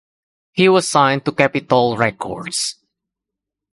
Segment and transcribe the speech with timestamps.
[0.53, 2.79] He was signed to Capitol Records.